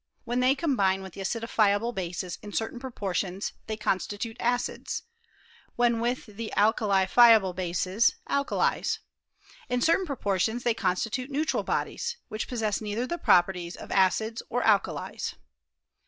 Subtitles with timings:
[0.23, 5.03] When they combine with the acidifiable bases in certain proportions they constitute acids;
[5.75, 8.97] when with the alkalifiable bases, alkalies.
[9.69, 14.63] In certain proportions they constitute neutral bodies, which possess neither the properties of acids nor
[14.63, 15.35] alkalies.